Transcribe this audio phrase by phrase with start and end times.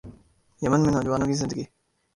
[0.61, 1.63] یمن میں نوجوانوں کی زندگی